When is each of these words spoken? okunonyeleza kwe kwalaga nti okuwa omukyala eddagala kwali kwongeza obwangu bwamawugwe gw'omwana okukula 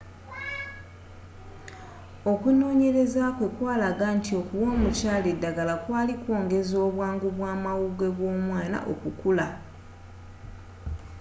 okunonyeleza 2.31 3.23
kwe 3.37 3.47
kwalaga 3.55 4.07
nti 4.17 4.31
okuwa 4.41 4.67
omukyala 4.75 5.27
eddagala 5.33 5.73
kwali 5.83 6.13
kwongeza 6.23 6.75
obwangu 6.87 7.27
bwamawugwe 7.35 8.07
gw'omwana 8.17 8.77
okukula 8.91 9.47